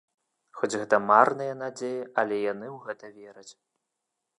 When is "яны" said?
2.51-2.67